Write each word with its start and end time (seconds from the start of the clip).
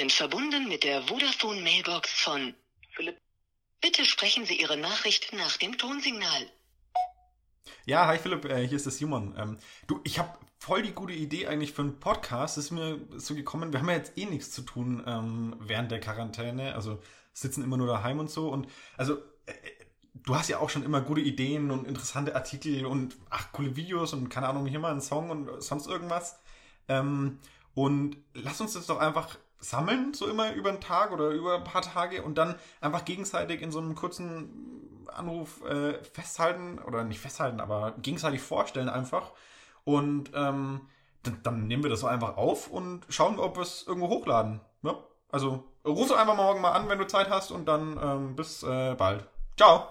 sind 0.00 0.12
verbunden 0.12 0.66
mit 0.66 0.82
der 0.82 1.02
Vodafone 1.02 1.60
Mailbox 1.60 2.10
von 2.10 2.54
Philipp. 2.94 3.18
Bitte 3.82 4.04
sprechen 4.06 4.46
Sie 4.46 4.58
Ihre 4.58 4.78
Nachricht 4.78 5.34
nach 5.34 5.58
dem 5.58 5.76
Tonsignal. 5.76 6.50
Ja, 7.84 8.06
hi 8.06 8.16
Philipp, 8.18 8.46
äh, 8.46 8.66
hier 8.66 8.76
ist 8.76 8.86
der 8.86 8.92
Simon. 8.92 9.34
Ähm, 9.38 9.58
du, 9.86 10.00
ich 10.04 10.18
habe 10.18 10.38
voll 10.58 10.82
die 10.82 10.92
gute 10.92 11.12
Idee 11.12 11.46
eigentlich 11.46 11.72
für 11.72 11.82
einen 11.82 12.00
Podcast. 12.00 12.56
Das 12.56 12.64
ist 12.64 12.70
mir 12.70 12.98
so 13.16 13.34
gekommen. 13.34 13.72
Wir 13.72 13.80
haben 13.80 13.88
ja 13.88 13.96
jetzt 13.96 14.16
eh 14.16 14.24
nichts 14.24 14.52
zu 14.52 14.62
tun 14.62 15.02
ähm, 15.06 15.54
während 15.60 15.90
der 15.90 16.00
Quarantäne. 16.00 16.74
Also 16.74 17.02
sitzen 17.34 17.62
immer 17.62 17.76
nur 17.76 17.86
daheim 17.88 18.18
und 18.18 18.30
so. 18.30 18.48
Und 18.48 18.68
also 18.96 19.18
äh, 19.44 19.52
du 20.14 20.34
hast 20.34 20.48
ja 20.48 20.60
auch 20.60 20.70
schon 20.70 20.82
immer 20.82 21.02
gute 21.02 21.20
Ideen 21.20 21.70
und 21.70 21.86
interessante 21.86 22.34
Artikel 22.34 22.86
und 22.86 23.16
ach, 23.28 23.52
coole 23.52 23.76
Videos 23.76 24.14
und 24.14 24.30
keine 24.30 24.48
Ahnung, 24.48 24.64
hier 24.64 24.80
mal 24.80 24.92
einen 24.92 25.02
Song 25.02 25.30
und 25.30 25.62
sonst 25.62 25.86
irgendwas. 25.86 26.38
Ähm, 26.88 27.38
und 27.74 28.16
lass 28.34 28.60
uns 28.60 28.74
das 28.74 28.86
doch 28.86 28.98
einfach 28.98 29.38
sammeln, 29.58 30.14
so 30.14 30.26
immer 30.26 30.52
über 30.54 30.70
einen 30.70 30.80
Tag 30.80 31.12
oder 31.12 31.30
über 31.30 31.56
ein 31.56 31.64
paar 31.64 31.82
Tage 31.82 32.22
und 32.22 32.38
dann 32.38 32.54
einfach 32.80 33.04
gegenseitig 33.04 33.60
in 33.60 33.70
so 33.70 33.78
einem 33.78 33.94
kurzen 33.94 35.06
Anruf 35.08 35.62
äh, 35.64 36.02
festhalten 36.02 36.78
oder 36.78 37.04
nicht 37.04 37.20
festhalten, 37.20 37.60
aber 37.60 37.92
gegenseitig 38.02 38.40
vorstellen 38.40 38.88
einfach. 38.88 39.32
Und 39.84 40.30
ähm, 40.34 40.82
dann, 41.22 41.42
dann, 41.42 41.66
nehmen 41.66 41.82
wir 41.82 41.90
das 41.90 42.00
so 42.00 42.06
einfach 42.06 42.36
auf 42.36 42.68
und 42.68 43.04
schauen, 43.08 43.38
ob 43.38 43.56
wir 43.56 43.62
es 43.62 43.86
irgendwo 43.86 44.08
hochladen. 44.08 44.60
Ja? 44.82 44.96
Also 45.30 45.64
ruf 45.84 46.08
doch 46.08 46.18
einfach 46.18 46.36
morgen 46.36 46.60
mal 46.60 46.72
an, 46.72 46.88
wenn 46.88 46.98
du 46.98 47.06
Zeit 47.06 47.28
hast 47.28 47.50
und 47.50 47.66
dann 47.66 47.98
ähm, 48.02 48.36
bis 48.36 48.62
äh, 48.62 48.94
bald. 48.94 49.26
Ciao! 49.56 49.88